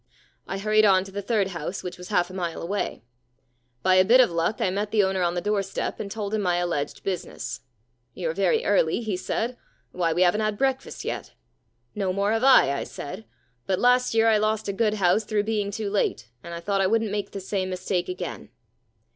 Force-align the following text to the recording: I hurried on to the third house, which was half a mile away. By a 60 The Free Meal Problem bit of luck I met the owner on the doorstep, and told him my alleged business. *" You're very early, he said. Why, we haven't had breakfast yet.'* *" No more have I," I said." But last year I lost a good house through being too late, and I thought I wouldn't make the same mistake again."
I 0.47 0.57
hurried 0.57 0.83
on 0.83 1.03
to 1.03 1.11
the 1.11 1.21
third 1.21 1.49
house, 1.49 1.83
which 1.83 1.99
was 1.99 2.07
half 2.09 2.31
a 2.31 2.33
mile 2.33 2.59
away. 2.59 3.03
By 3.83 3.93
a 3.93 3.97
60 3.99 4.07
The 4.07 4.07
Free 4.07 4.07
Meal 4.07 4.07
Problem 4.07 4.07
bit 4.07 4.23
of 4.23 4.31
luck 4.31 4.61
I 4.61 4.69
met 4.71 4.89
the 4.89 5.03
owner 5.03 5.21
on 5.21 5.35
the 5.35 5.41
doorstep, 5.41 5.99
and 5.99 6.09
told 6.09 6.33
him 6.33 6.41
my 6.41 6.55
alleged 6.55 7.03
business. 7.03 7.59
*" 7.85 7.97
You're 8.15 8.33
very 8.33 8.65
early, 8.65 9.01
he 9.01 9.15
said. 9.15 9.57
Why, 9.91 10.11
we 10.11 10.23
haven't 10.23 10.41
had 10.41 10.57
breakfast 10.57 11.05
yet.'* 11.05 11.33
*" 11.59 11.75
No 11.93 12.11
more 12.11 12.31
have 12.31 12.43
I," 12.43 12.73
I 12.73 12.83
said." 12.83 13.25
But 13.67 13.77
last 13.77 14.15
year 14.15 14.25
I 14.27 14.39
lost 14.39 14.67
a 14.67 14.73
good 14.73 14.95
house 14.95 15.23
through 15.23 15.43
being 15.43 15.69
too 15.69 15.91
late, 15.91 16.29
and 16.43 16.51
I 16.51 16.61
thought 16.61 16.81
I 16.81 16.87
wouldn't 16.87 17.11
make 17.11 17.29
the 17.29 17.39
same 17.39 17.69
mistake 17.69 18.09
again." 18.09 18.49